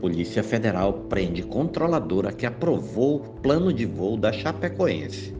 [0.00, 5.34] Polícia Federal prende controladora que aprovou o plano de voo da Chapecoense.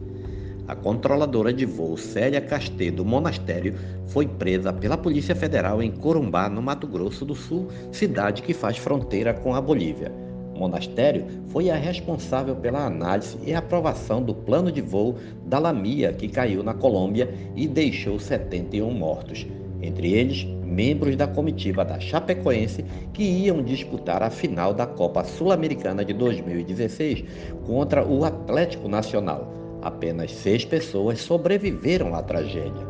[0.67, 3.73] A controladora de voo Célia Castê do Monastério
[4.09, 8.77] foi presa pela Polícia Federal em Corumbá, no Mato Grosso do Sul, cidade que faz
[8.77, 10.11] fronteira com a Bolívia.
[10.55, 15.15] O Monastério foi a responsável pela análise e aprovação do plano de voo
[15.47, 19.47] da Lamia, que caiu na Colômbia e deixou 71 mortos,
[19.81, 26.05] entre eles membros da comitiva da Chapecoense que iam disputar a final da Copa Sul-Americana
[26.05, 27.25] de 2016
[27.65, 29.53] contra o Atlético Nacional.
[29.81, 32.87] Apenas seis pessoas sobreviveram à tragédia.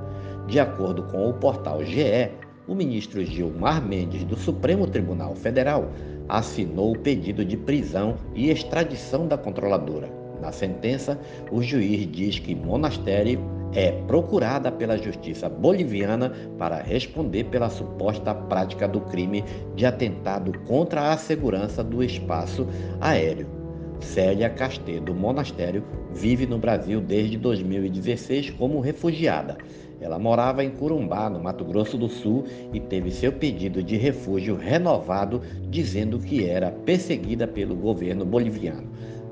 [0.48, 2.30] De acordo com o portal GE,
[2.68, 5.90] o ministro Gilmar Mendes do Supremo Tribunal Federal
[6.30, 10.10] assinou o pedido de prisão e extradição da controladora.
[10.41, 11.20] Na sentença,
[11.52, 18.88] o juiz diz que Monastério é procurada pela justiça boliviana para responder pela suposta prática
[18.88, 19.44] do crime
[19.76, 22.68] de atentado contra a segurança do espaço
[23.00, 23.62] aéreo.
[24.02, 29.58] Célia Castê, do Monastério, vive no Brasil desde 2016 como refugiada.
[30.02, 34.56] Ela morava em Curumbá, no Mato Grosso do Sul, e teve seu pedido de refúgio
[34.56, 38.90] renovado, dizendo que era perseguida pelo governo boliviano.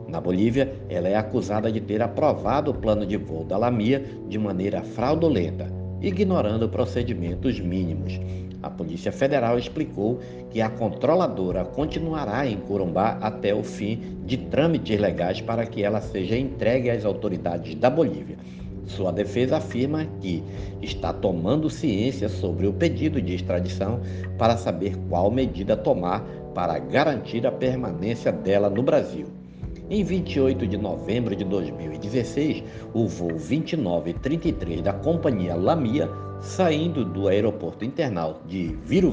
[0.09, 4.39] Na Bolívia, ela é acusada de ter aprovado o plano de voo da Lamia de
[4.39, 5.71] maneira fraudulenta,
[6.01, 8.19] ignorando procedimentos mínimos.
[8.61, 14.99] A Polícia Federal explicou que a controladora continuará em Corumbá até o fim de trâmites
[14.99, 18.37] legais para que ela seja entregue às autoridades da Bolívia.
[18.87, 20.43] Sua defesa afirma que
[20.81, 24.01] está tomando ciência sobre o pedido de extradição
[24.39, 29.38] para saber qual medida tomar para garantir a permanência dela no Brasil.
[29.91, 36.07] Em 28 de novembro de 2016, o voo 2933 da companhia Lamia,
[36.39, 39.11] saindo do aeroporto internal de Viru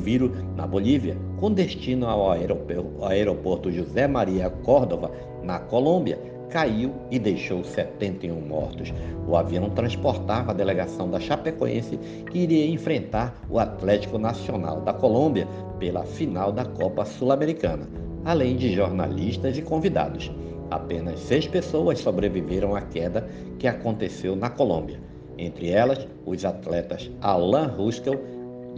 [0.55, 5.11] na Bolívia, com destino ao aeroporto José Maria Córdova,
[5.43, 6.19] na Colômbia,
[6.51, 8.93] caiu e deixou 71 mortos.
[9.27, 11.99] O avião transportava a delegação da Chapecoense
[12.31, 15.49] que iria enfrentar o Atlético Nacional da Colômbia
[15.79, 17.89] pela final da Copa Sul-Americana,
[18.27, 20.31] além de jornalistas e convidados.
[20.71, 23.29] Apenas seis pessoas sobreviveram à queda
[23.59, 25.01] que aconteceu na Colômbia,
[25.39, 28.21] entre elas os atletas Alan Ruskel,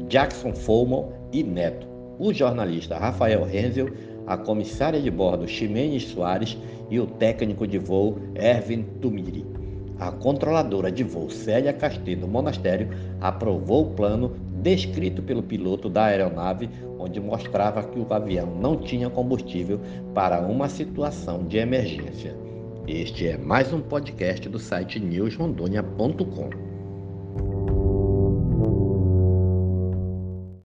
[0.09, 1.87] Jackson Follman e Neto,
[2.19, 3.91] o jornalista Rafael Renzel,
[4.27, 6.59] a comissária de bordo Ximenes Soares
[6.91, 9.45] e o técnico de voo Erwin Tumiri.
[9.99, 12.91] A controladora de voo Célia Castilho Monastério
[13.21, 19.09] aprovou o plano descrito pelo piloto da aeronave, onde mostrava que o avião não tinha
[19.09, 19.81] combustível
[20.15, 22.37] para uma situação de emergência.
[22.87, 26.68] Este é mais um podcast do site newsrondônia.com.